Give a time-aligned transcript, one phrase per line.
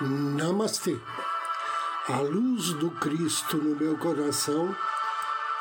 [0.00, 0.96] Namastê.
[2.08, 4.72] A luz do Cristo no meu coração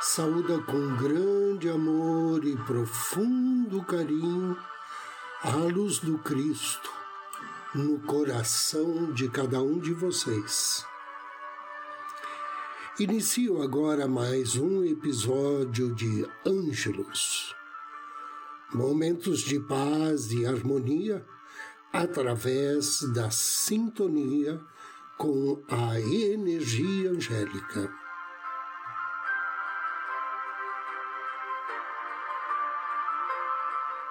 [0.08, 4.57] saúda com grande amor e profundo carinho
[5.43, 6.89] a luz do Cristo
[7.75, 10.86] no coração de cada um de vocês.
[12.98, 17.54] Inicio agora mais um episódio de Ângelos.
[18.74, 21.24] Momentos de paz e harmonia
[21.92, 24.60] através da sintonia
[25.18, 28.07] com a energia angélica.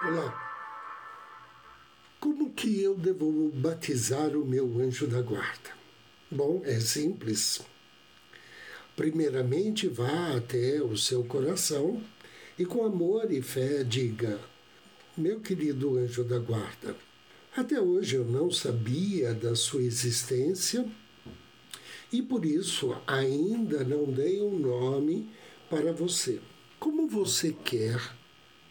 [0.07, 0.33] Olá.
[2.17, 5.71] Como que eu devo batizar o meu anjo da guarda?
[6.31, 7.59] Bom, é simples.
[8.95, 12.01] Primeiramente, vá até o seu coração
[12.57, 14.39] e, com amor e fé, diga:
[15.17, 16.95] Meu querido anjo da guarda,
[17.53, 20.89] até hoje eu não sabia da sua existência
[22.13, 25.29] e por isso ainda não dei um nome
[25.69, 26.39] para você.
[26.79, 27.99] Como você quer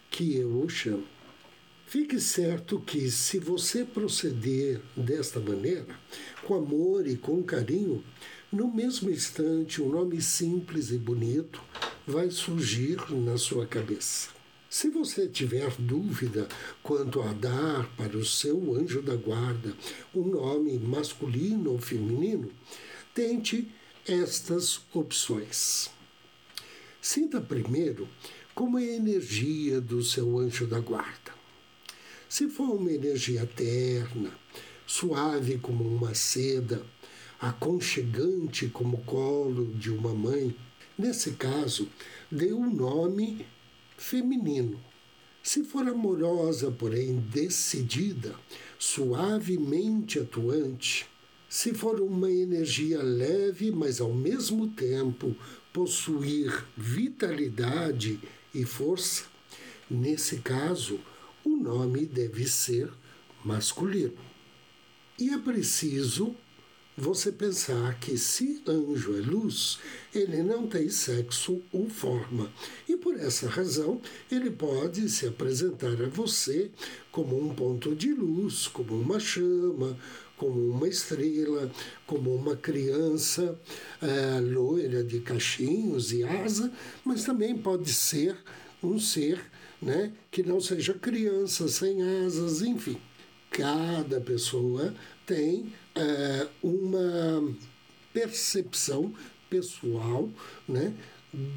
[0.09, 1.16] que eu o chame?
[1.89, 5.97] Fique certo que, se você proceder desta maneira,
[6.43, 8.03] com amor e com carinho,
[8.51, 11.63] no mesmo instante um nome simples e bonito
[12.05, 14.31] vai surgir na sua cabeça.
[14.69, 16.49] Se você tiver dúvida
[16.83, 19.73] quanto a dar para o seu anjo da guarda
[20.13, 22.51] um nome masculino ou feminino,
[23.15, 23.65] tente
[24.05, 25.89] estas opções.
[27.01, 28.09] Sinta primeiro
[28.53, 31.36] como é a energia do seu anjo da guarda.
[32.29, 34.37] Se for uma energia terna,
[34.85, 36.85] suave como uma seda,
[37.39, 40.53] aconchegante como o colo de uma mãe,
[40.97, 41.87] nesse caso,
[42.29, 43.45] dê um nome
[43.95, 44.77] feminino.
[45.41, 48.35] Se for amorosa, porém decidida,
[48.77, 51.07] suavemente atuante,
[51.47, 55.33] se for uma energia leve, mas ao mesmo tempo
[55.71, 58.19] possuir vitalidade
[58.53, 59.23] e força,
[59.89, 60.99] nesse caso,
[61.47, 62.91] o nome deve ser
[63.43, 64.13] masculino.
[65.17, 66.35] E é preciso
[66.97, 69.79] você pensar que se anjo é luz,
[70.13, 72.51] ele não tem sexo ou forma.
[72.89, 76.69] E por essa razão, ele pode se apresentar a você
[77.11, 79.97] como um ponto de luz, como uma chama,
[80.35, 81.71] como uma estrela,
[82.05, 83.57] como uma criança
[84.01, 86.71] é, loira de cachinhos e asa,
[87.05, 88.35] mas também pode ser
[88.83, 89.39] um ser
[89.81, 92.97] né, que não seja criança, sem asas, enfim.
[93.51, 94.93] Cada pessoa
[95.25, 97.55] tem é, uma
[98.13, 99.13] percepção
[99.49, 100.29] pessoal
[100.67, 100.93] né,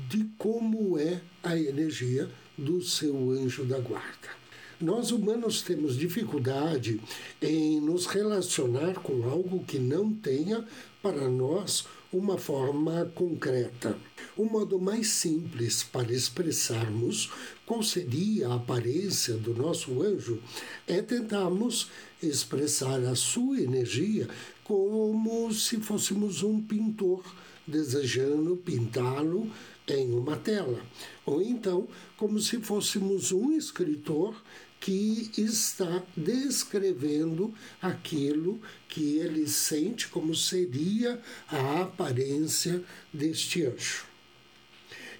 [0.08, 4.40] de como é a energia do seu anjo da guarda.
[4.80, 7.00] Nós humanos temos dificuldade
[7.40, 10.64] em nos relacionar com algo que não tenha
[11.02, 13.96] para nós uma forma concreta.
[14.36, 17.30] O modo mais simples para expressarmos
[17.64, 20.42] qual seria a aparência do nosso anjo
[20.86, 21.88] é tentarmos
[22.22, 24.28] expressar a sua energia
[24.64, 27.22] como se fôssemos um pintor
[27.66, 29.50] desejando pintá-lo
[29.88, 30.80] em uma tela,
[31.26, 34.34] ou então como se fôssemos um escritor
[34.80, 38.58] que está descrevendo aquilo
[38.88, 42.82] que ele sente como seria a aparência
[43.12, 44.06] deste anjo.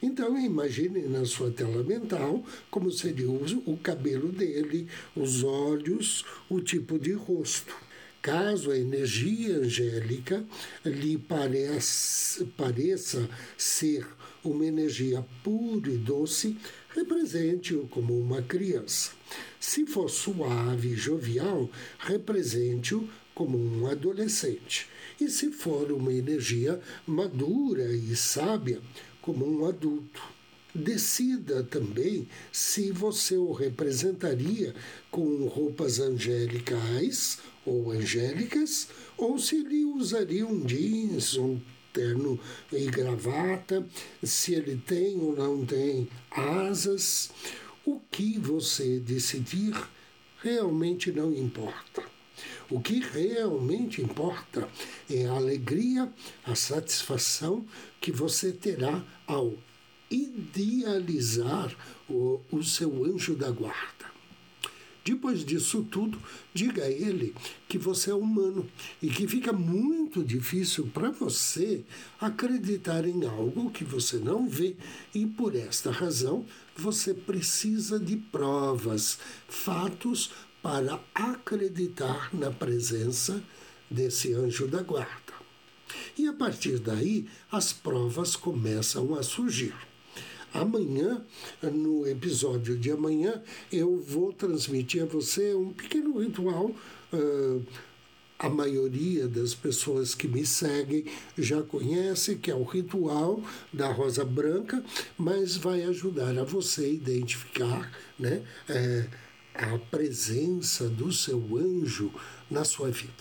[0.03, 6.99] Então imagine na sua tela mental como seria o, cabelo dele, os olhos, o tipo
[6.99, 7.75] de rosto.
[8.23, 10.45] Caso a energia angélica
[10.85, 14.07] lhe pareça, pareça ser
[14.45, 16.59] uma energia pura e doce,
[16.95, 19.13] represente-o como uma criança.
[19.59, 24.87] Se for suave e jovial, represente-o como um adolescente.
[25.19, 28.83] E se for uma energia madura e sábia,
[29.23, 30.40] como um adulto.
[30.75, 34.75] Decida também se você o representaria
[35.11, 41.61] com roupas angélicas ou angélicas, ou se ele usaria um jeans, um
[41.93, 42.39] terno
[42.73, 43.85] e gravata,
[44.23, 47.31] se ele tem ou não tem asas.
[47.85, 49.75] O que você decidir
[50.43, 52.03] realmente não importa.
[52.71, 54.69] O que realmente importa
[55.11, 56.11] é a alegria,
[56.45, 57.67] a satisfação
[58.01, 59.55] que você terá ao
[60.11, 61.75] idealizar
[62.09, 64.11] o, o seu anjo da guarda.
[65.03, 66.21] Depois disso tudo,
[66.53, 67.35] diga a ele
[67.69, 68.69] que você é humano
[69.01, 71.83] e que fica muito difícil para você
[72.21, 74.77] acreditar em algo que você não vê
[75.15, 76.45] e por esta razão
[76.77, 79.19] você precisa de provas,
[79.49, 80.31] fatos
[80.63, 83.43] para acreditar na presença
[83.91, 85.33] desse anjo da guarda.
[86.17, 89.90] E a partir daí, as provas começam a surgir.
[90.53, 91.25] Amanhã,
[91.63, 93.43] no episódio de amanhã,
[93.73, 96.71] eu vou transmitir a você um pequeno ritual.
[97.13, 97.65] Uh,
[98.41, 101.05] a maioria das pessoas que me seguem
[101.37, 104.83] já conhece, que é o ritual da rosa branca,
[105.19, 109.07] mas vai ajudar a você identificar né, é,
[109.55, 112.11] a presença do seu anjo
[112.51, 113.13] na sua vida.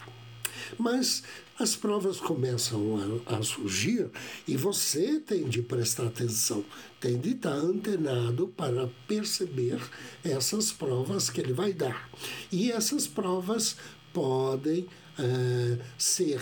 [0.77, 1.23] Mas
[1.59, 4.09] as provas começam a, a, surgir
[4.47, 6.63] e você tem de prestar atenção,
[6.99, 9.79] tem de estar antenado para perceber
[10.23, 12.09] essas provas que ele vai dar.
[12.51, 13.75] E essas provas
[14.13, 16.41] podem é, ser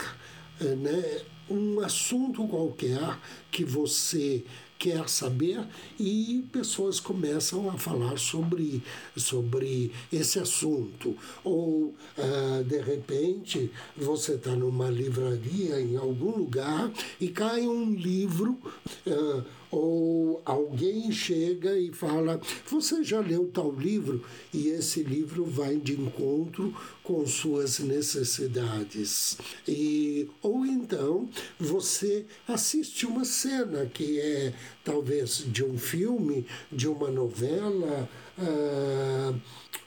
[0.62, 3.18] é, né, um assunto qualquer
[3.52, 4.44] que você
[4.78, 5.66] quer saber
[6.00, 8.84] e pessoas começam a falar sobre,
[9.16, 11.16] sobre esse assunto.
[11.44, 18.58] Ou, uh, de repente, você está numa livraria em algum lugar e cai um livro.
[19.06, 24.24] Uh, ou alguém chega e fala: Você já leu tal livro?
[24.54, 26.74] E esse livro vai de encontro
[27.04, 29.38] com suas necessidades.
[29.68, 31.30] E, ou então
[31.60, 34.54] você assiste uma cena que é
[34.84, 39.40] talvez de um filme, de uma novela, uh,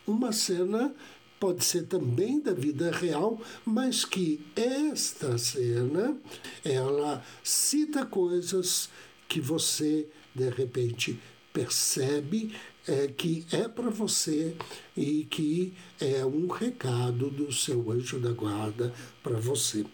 [0.06, 0.94] uma cena
[1.40, 6.14] pode ser também da vida real, mas que esta cena
[6.62, 8.90] ela cita coisas
[9.30, 11.18] que você de repente
[11.52, 12.52] percebe
[12.86, 14.56] é, que é para você
[14.96, 18.92] e que é um recado do seu anjo da guarda
[19.22, 19.86] para você.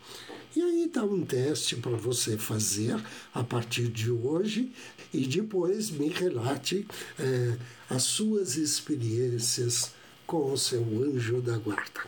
[0.54, 2.98] E aí está um teste para você fazer
[3.34, 4.72] a partir de hoje
[5.12, 6.86] e depois me relate
[7.18, 7.58] é,
[7.90, 9.92] as suas experiências
[10.26, 12.00] com o seu anjo da guarda.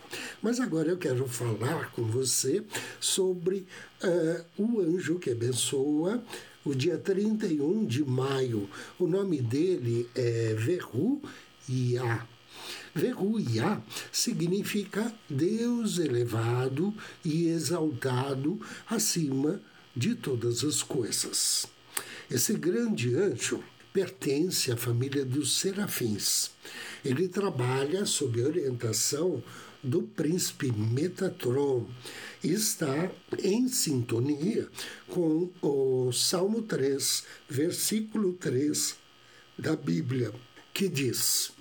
[0.42, 2.64] Mas agora eu quero falar com você
[2.98, 3.66] sobre
[4.02, 6.22] uh, o anjo que abençoa
[6.69, 8.69] o dia 31 de maio.
[8.99, 11.23] O nome dele é Verru.
[12.94, 13.82] Verru Yah
[14.12, 16.94] significa Deus elevado
[17.25, 19.61] e exaltado acima
[19.97, 21.67] de todas as coisas.
[22.31, 26.50] Esse grande anjo pertence à família dos serafins.
[27.03, 29.43] Ele trabalha sob orientação
[29.82, 31.86] do príncipe Metatron
[32.42, 33.10] está
[33.42, 34.69] em sintonia
[35.08, 38.96] com o Salmo 3, versículo 3
[39.58, 40.32] da Bíblia,
[40.75, 41.52] que diz: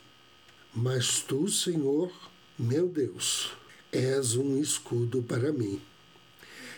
[0.74, 2.12] Mas tu, Senhor,
[2.58, 3.52] meu Deus,
[3.92, 5.82] és um escudo para mim.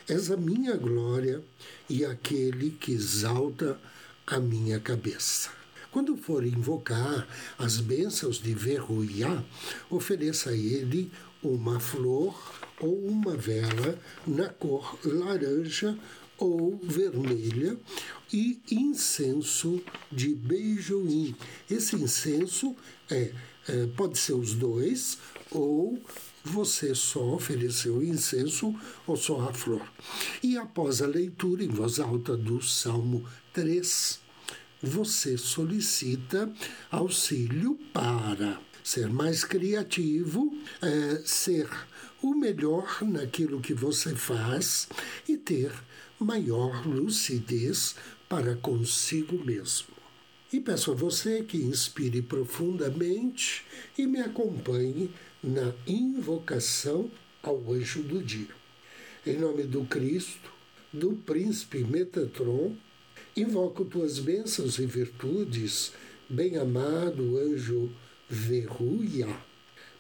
[0.08, 1.44] És a minha glória
[1.90, 3.80] e aquele que exalta
[4.26, 5.59] a minha cabeça.
[5.92, 7.28] Quando for invocar
[7.58, 9.44] as bênçãos de Verruiá,
[9.90, 12.36] ofereça a ele uma flor
[12.80, 13.98] ou uma vela
[14.28, 15.98] na cor laranja
[16.38, 17.78] ou vermelha
[18.32, 19.82] e incenso
[20.12, 21.36] de beijoim.
[21.70, 22.76] Esse incenso
[23.10, 23.34] é,
[23.68, 25.18] é, pode ser os dois
[25.52, 26.00] ou
[26.44, 28.74] você só ofereceu o incenso
[29.06, 29.86] ou só a flor.
[30.42, 34.20] E após a leitura em voz alta do Salmo 3,
[34.82, 36.52] você solicita
[36.90, 41.70] auxílio para ser mais criativo, é, ser
[42.22, 44.88] o melhor naquilo que você faz
[45.28, 45.72] e ter
[46.20, 47.96] maior lucidez
[48.28, 49.88] para consigo mesmo.
[50.52, 53.64] E peço a você que inspire profundamente
[53.98, 55.12] e me acompanhe
[55.44, 57.10] na invocação
[57.42, 58.60] ao anjo do dia.
[59.26, 60.52] Em nome do Cristo,
[60.92, 62.76] do príncipe Metatron,
[63.36, 65.92] invoco tuas bênçãos e virtudes,
[66.30, 67.92] bem-amado anjo
[68.30, 69.28] Verruia.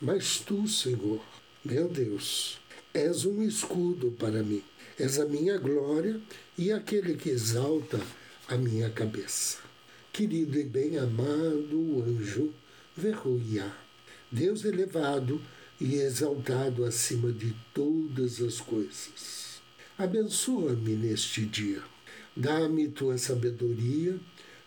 [0.02, 1.22] Mas tu, Senhor,
[1.64, 2.60] meu Deus,
[2.94, 4.64] és um escudo para mim,
[4.98, 6.20] és a minha glória
[6.58, 8.00] e aquele que exalta
[8.48, 9.58] a minha cabeça.
[10.12, 12.54] Querido e bem-amado anjo
[12.96, 13.72] Verruia,
[14.32, 15.42] Deus elevado
[15.80, 19.62] e exaltado acima de todas as coisas.
[19.98, 21.82] Abençoa-me neste dia.
[22.36, 24.20] Dá-me tua sabedoria,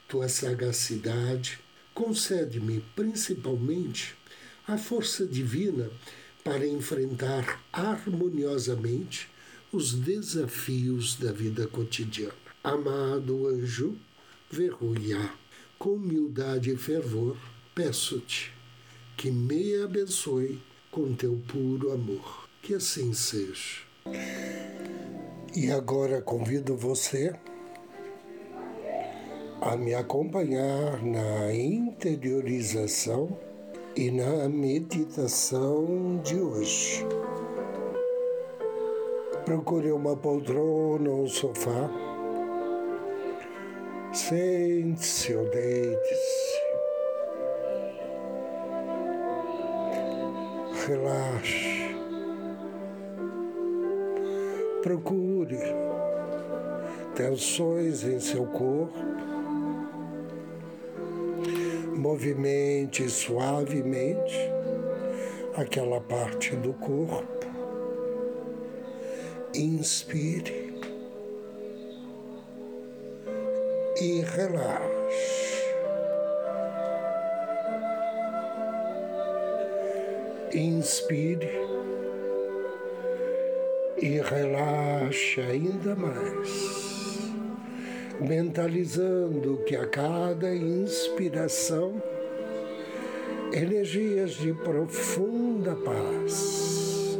[0.08, 1.58] tua sagacidade.
[1.94, 4.14] Concede-me principalmente
[4.66, 5.90] a força divina
[6.44, 9.28] para enfrentar harmoniosamente
[9.72, 12.34] os desafios da vida cotidiana.
[12.62, 13.96] Amado anjo,
[14.50, 15.30] verruia.
[15.78, 17.36] Com humildade e fervor,
[17.74, 18.52] peço-te
[19.16, 22.48] que me abençoe com teu puro amor.
[22.60, 23.80] Que assim seja.
[25.54, 27.34] E agora convido você
[29.64, 33.28] a me acompanhar na interiorização
[33.94, 37.06] e na meditação de hoje.
[39.44, 41.88] Procure uma poltrona ou um sofá.
[44.12, 46.62] Sente-se ou deite-se.
[50.88, 51.94] Relaxe.
[54.82, 55.60] Procure
[57.14, 59.21] tensões em seu corpo
[62.02, 64.36] movimente suavemente
[65.54, 67.46] aquela parte do corpo.
[69.54, 70.74] Inspire
[74.00, 75.62] e relaxe.
[80.52, 81.52] Inspire
[83.98, 86.81] e relaxe ainda mais
[88.22, 92.00] mentalizando que a cada inspiração,
[93.52, 97.18] energias de profunda paz,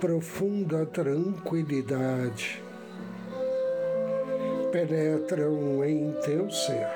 [0.00, 2.62] profunda tranquilidade
[4.72, 6.86] penetram em teu ser.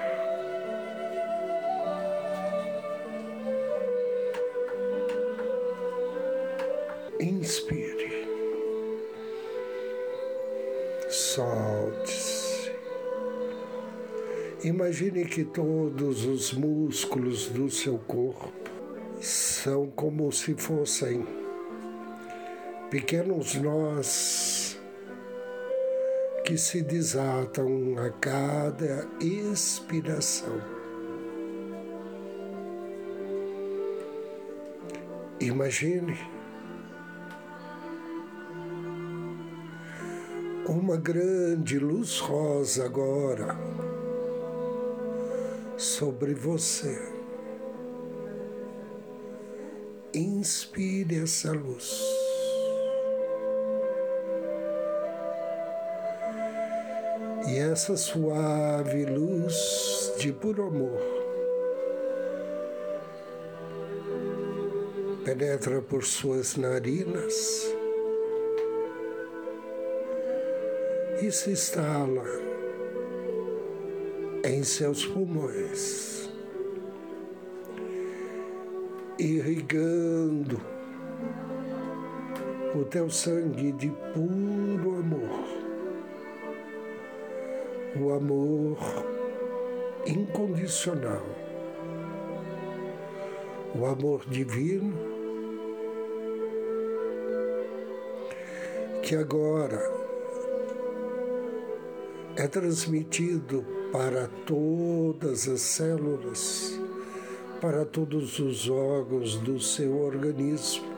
[7.21, 7.84] Inspire.
[11.35, 12.71] Solte-se.
[14.63, 18.71] Imagine que todos os músculos do seu corpo
[19.21, 21.27] são como se fossem
[22.89, 24.79] pequenos nós
[26.45, 30.61] que se desatam a cada expiração.
[35.41, 36.17] Imagine
[40.67, 43.57] uma grande luz rosa agora
[45.77, 46.99] sobre você.
[50.15, 52.01] Inspire essa luz.
[57.49, 61.03] E essa suave luz de puro amor
[65.25, 67.74] penetra por suas narinas
[71.21, 72.25] e se instala
[74.45, 76.29] em seus pulmões,
[79.19, 80.61] irrigando
[82.75, 85.45] o teu sangue de puro amor,
[88.01, 88.79] o amor
[90.07, 91.25] incondicional,
[93.75, 94.93] o amor divino
[99.03, 100.04] que agora
[102.37, 106.81] é transmitido para todas as células,
[107.61, 110.93] para todos os órgãos do seu organismo,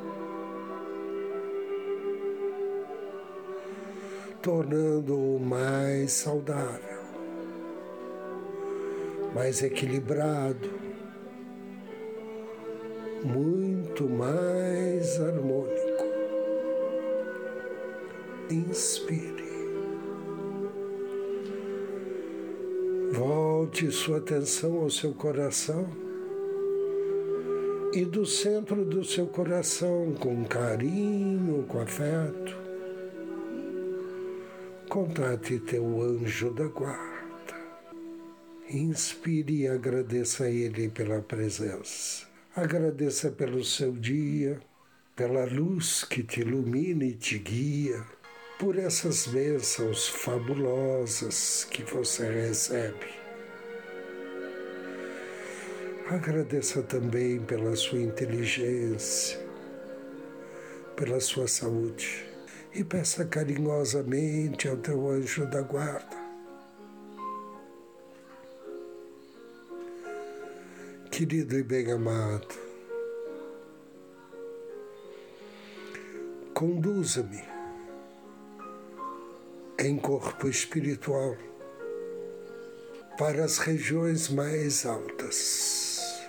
[4.41, 7.03] tornando-o mais saudável,
[9.35, 10.71] mais equilibrado,
[13.23, 16.07] muito mais harmônico.
[18.49, 19.46] Inspire.
[23.17, 25.89] Volte sua atenção ao seu coração
[27.95, 32.55] e do centro do seu coração, com carinho, com afeto,
[34.91, 37.57] contate teu anjo da guarda.
[38.69, 42.27] Inspire e agradeça a ele pela presença.
[42.55, 44.61] Agradeça pelo seu dia,
[45.17, 48.05] pela luz que te ilumina e te guia
[48.59, 53.15] por essas bênçãos fabulosas que você recebe.
[56.09, 59.39] Agradeça também pela sua inteligência,
[60.95, 62.25] pela sua saúde
[62.73, 66.17] e peça carinhosamente ao teu anjo da guarda.
[71.11, 72.55] Querido e bem amado,
[76.55, 77.56] conduza-me
[79.79, 81.37] em corpo espiritual
[83.19, 86.23] para as regiões mais altas,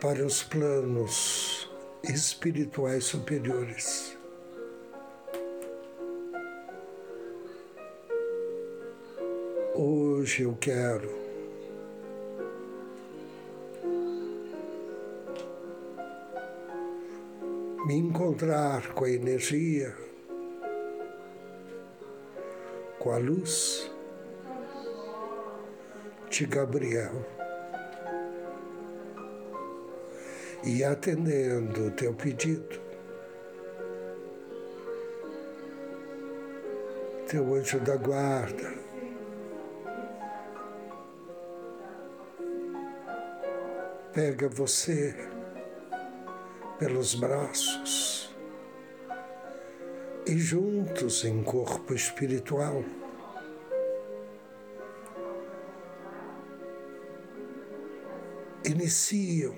[0.00, 1.70] para os planos
[2.02, 4.16] espirituais superiores.
[9.74, 11.10] Hoje eu quero
[17.86, 19.94] me encontrar com a energia,
[23.04, 23.92] com a luz
[26.30, 27.12] de Gabriel.
[30.64, 32.80] E atendendo o teu pedido,
[37.28, 38.72] teu anjo da guarda,
[44.14, 45.14] pega você
[46.78, 48.23] pelos braços
[50.26, 52.82] e juntos em corpo espiritual.
[58.64, 59.54] Iniciam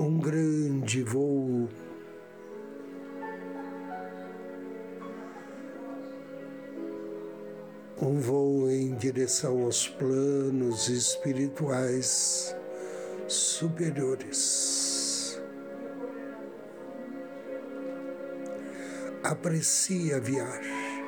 [0.00, 1.68] um grande voo.
[8.00, 12.54] Um voo em direção aos planos espirituais
[13.26, 14.95] superiores.
[19.30, 21.04] Aprecie a viagem.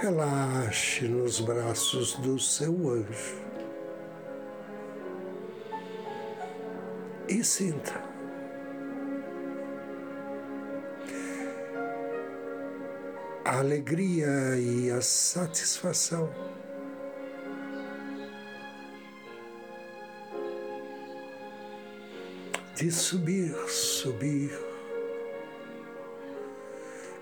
[0.00, 3.44] Relaxe nos braços do seu anjo.
[7.28, 8.02] e sinta.
[13.44, 16.30] A alegria e a satisfação.
[22.74, 24.50] De subir, subir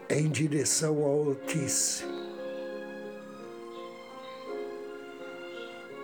[0.09, 2.11] em direção ao Altíssimo,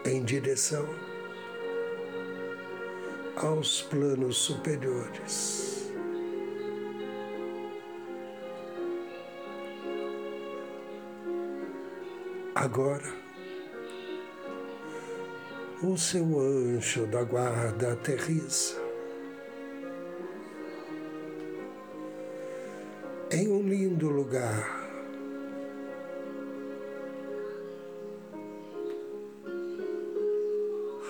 [0.04, 0.86] em direção
[3.36, 5.90] aos planos superiores.
[12.54, 13.14] Agora,
[15.82, 18.87] o seu anjo da guarda aterriza
[24.28, 24.88] lugar.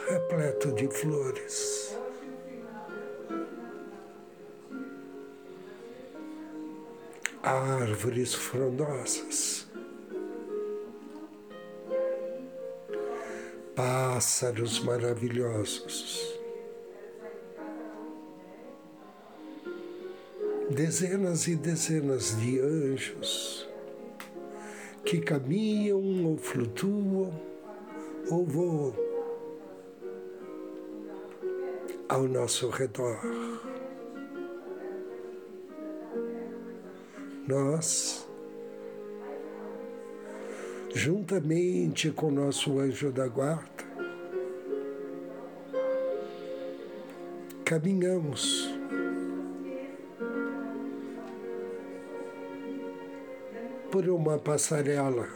[0.08, 1.96] Repleto de flores.
[7.40, 9.66] árvores frondosas,
[13.74, 16.37] pássaros maravilhosos,
[20.78, 23.68] dezenas e dezenas de anjos
[25.04, 27.32] que caminham ou flutuam
[28.30, 28.94] ou voam
[32.08, 33.18] ao nosso redor.
[37.48, 38.28] nós,
[40.94, 43.84] juntamente com nosso anjo da guarda,
[47.64, 48.67] caminhamos
[53.90, 55.26] por uma passarela.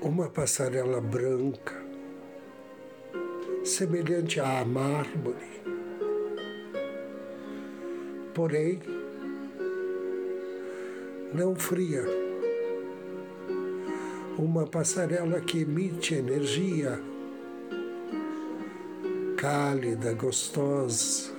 [0.00, 1.74] Uma passarela branca
[3.64, 5.62] semelhante à mármore.
[8.34, 8.80] Porém,
[11.32, 12.04] não fria.
[14.38, 17.00] Uma passarela que emite energia
[19.36, 21.33] cálida, gostosa.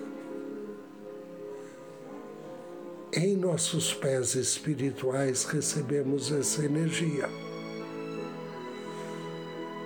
[3.16, 7.30] Em nossos pés espirituais recebemos essa energia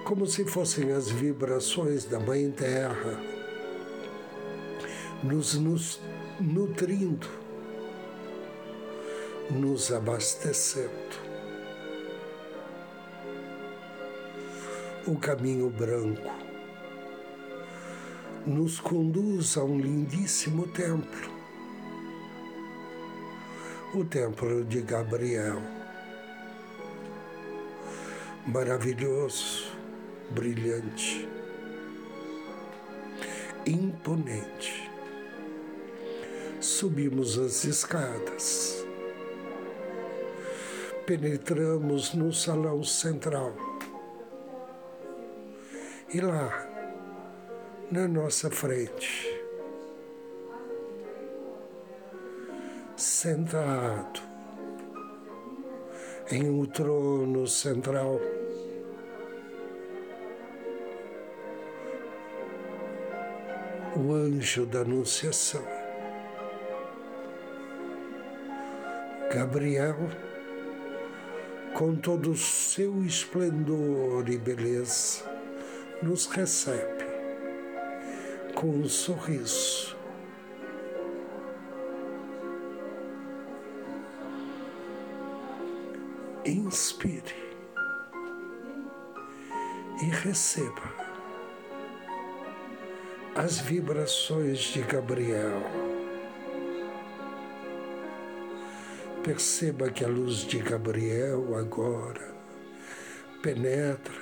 [0.04, 3.22] como se fossem as vibrações da Mãe Terra,
[5.22, 6.02] nos, nos
[6.39, 7.30] nutrindo,
[9.52, 10.89] nos abastecendo.
[15.06, 16.34] O caminho branco
[18.48, 21.38] nos conduz a um lindíssimo templo,
[23.93, 25.62] o Templo de Gabriel.
[28.45, 29.71] Maravilhoso
[30.30, 31.28] brilhante,
[33.65, 34.89] imponente.
[36.60, 38.86] Subimos as escadas,
[41.06, 43.56] penetramos no salão central
[46.13, 46.67] e lá,
[47.91, 49.29] na nossa frente,
[53.21, 54.21] sentado
[56.32, 58.17] em um trono central,
[63.97, 65.62] o anjo da Anunciação.
[69.34, 69.97] Gabriel,
[71.73, 75.25] com todo o seu esplendor e beleza,
[76.01, 77.03] nos recebe
[78.55, 79.99] com um sorriso.
[86.50, 87.36] Inspire
[90.02, 90.82] e receba
[93.36, 95.62] as vibrações de Gabriel.
[99.24, 102.34] Perceba que a luz de Gabriel agora
[103.44, 104.20] penetra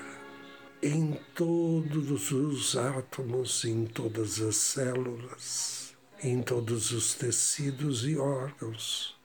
[0.84, 9.16] em todos os átomos, em todas as células, em todos os tecidos e órgãos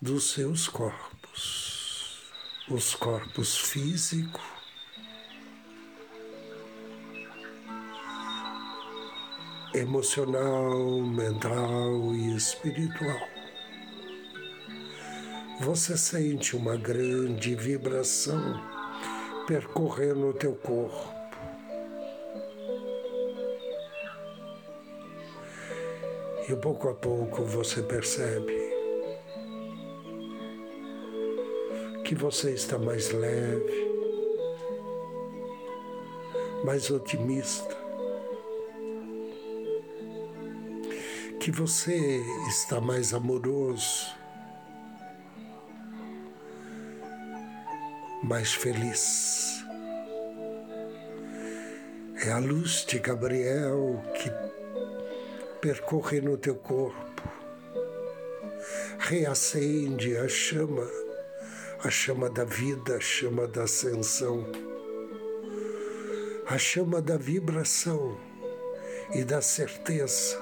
[0.00, 1.75] dos seus corpos,
[2.68, 4.40] os corpos físico,
[9.72, 13.28] emocional, mental e espiritual.
[15.60, 18.60] Você sente uma grande vibração
[19.46, 21.14] percorrendo o teu corpo.
[26.48, 28.65] E pouco a pouco você percebe
[32.06, 33.90] que você está mais leve,
[36.64, 37.76] mais otimista,
[41.40, 44.06] que você está mais amoroso,
[48.22, 49.64] mais feliz.
[52.24, 54.30] É a luz de Gabriel que
[55.60, 57.28] percorre no teu corpo,
[58.96, 60.88] reacende a chama,
[61.86, 64.44] a chama da vida, a chama da ascensão,
[66.48, 68.18] a chama da vibração
[69.14, 70.36] e da certeza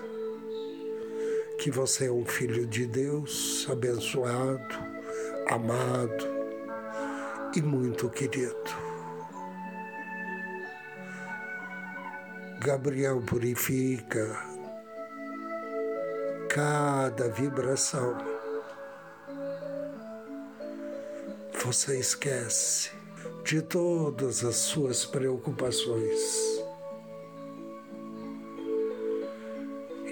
[1.59, 4.75] que você é um filho de Deus, abençoado,
[5.47, 6.27] amado
[7.55, 8.55] e muito querido.
[12.59, 14.35] Gabriel purifica
[16.49, 18.34] cada vibração.
[21.65, 22.91] Você esquece
[23.43, 26.21] de todas as suas preocupações.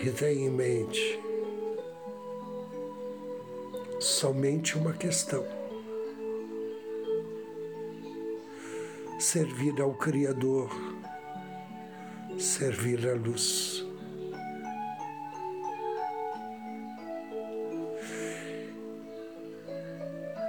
[0.02, 1.20] E tem em mente
[4.00, 5.44] somente uma questão:
[9.20, 10.70] servir ao Criador,
[12.38, 13.91] servir à luz.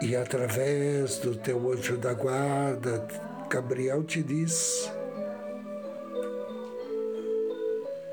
[0.04, 3.08] E através do teu anjo da guarda,
[3.50, 4.92] Gabriel te diz: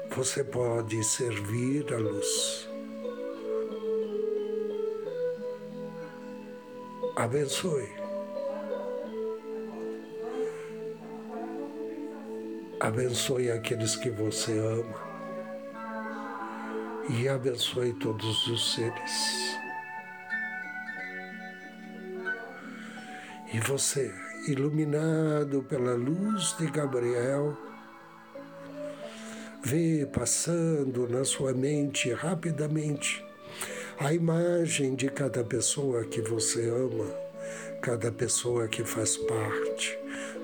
[0.09, 2.71] você pode servir à luz.
[7.17, 7.89] abençoe.
[12.81, 15.11] Abençoe aqueles que você ama
[17.11, 19.61] e abençoe todos os seres.
[23.53, 24.15] E você,
[24.47, 27.59] iluminado pela luz de Gabriel,
[29.65, 33.25] vê passando na sua mente rapidamente
[33.99, 37.13] a imagem de cada pessoa que você ama,
[37.83, 39.99] cada pessoa que faz parte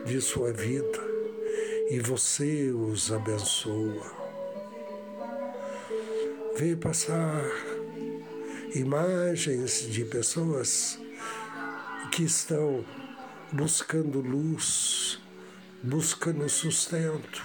[0.04, 0.98] de sua vida
[1.88, 4.26] e você os abençoa.
[6.56, 7.44] Vê passar
[8.74, 10.98] imagens de pessoas
[12.16, 12.82] que estão
[13.52, 15.20] buscando luz,
[15.82, 17.44] buscando sustento,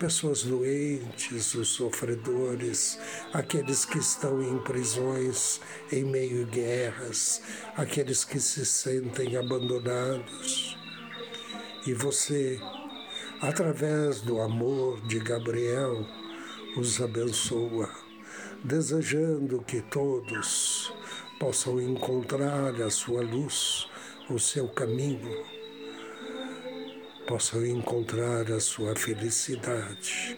[0.00, 2.98] pessoas doentes, os sofredores,
[3.32, 5.60] aqueles que estão em prisões,
[5.92, 7.40] em meio a guerras,
[7.76, 10.76] aqueles que se sentem abandonados.
[11.86, 12.60] E você,
[13.40, 16.04] através do amor de Gabriel,
[16.76, 17.88] os abençoa,
[18.64, 20.92] desejando que todos
[21.38, 23.86] possam encontrar a sua luz,
[24.28, 25.46] o seu caminho
[27.28, 30.36] possam encontrar a sua felicidade.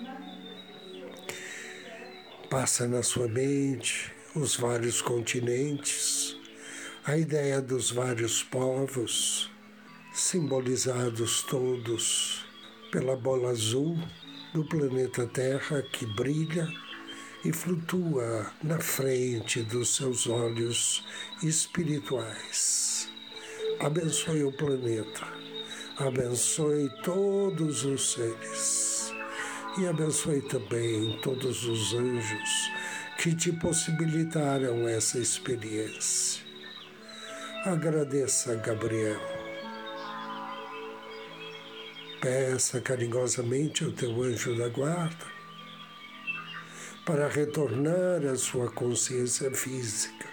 [2.51, 6.37] Passa na sua mente os vários continentes,
[7.05, 9.51] a ideia dos vários povos,
[10.13, 12.45] simbolizados todos
[12.91, 13.97] pela bola azul
[14.53, 16.69] do planeta Terra que brilha
[17.45, 21.05] e flutua na frente dos seus olhos
[21.43, 23.09] espirituais.
[23.81, 25.41] Abençoe o planeta
[26.07, 29.13] abençoe todos os seres
[29.79, 32.71] e abençoe também todos os anjos
[33.19, 36.43] que te possibilitaram essa experiência.
[37.67, 39.21] Agradeça Gabriel.
[42.23, 45.40] Peça carinhosamente ao teu anjo da guarda
[47.05, 50.27] para retornar à sua consciência física,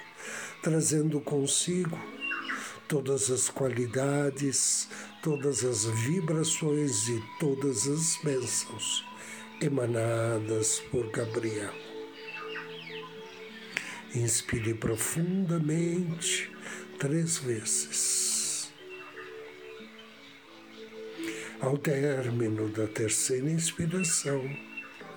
[0.62, 1.98] trazendo consigo
[2.88, 4.88] todas as qualidades,
[5.22, 9.06] todas as vibrações e todas as bênçãos
[9.62, 11.74] emanadas por Gabriel.
[14.16, 16.52] Inspire profundamente
[16.98, 18.72] três vezes.
[21.60, 24.48] Ao término da terceira inspiração,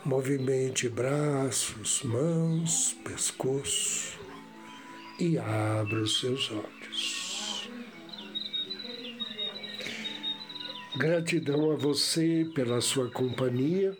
[0.05, 4.19] movimente braços, mãos, pescoço
[5.19, 7.71] e abra os seus olhos.
[10.97, 13.97] Gratidão a você pela sua companhia.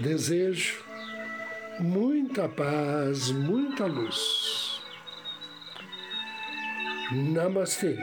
[0.00, 0.84] Desejo
[1.80, 4.80] muita paz, muita luz.
[7.12, 7.98] Namastê.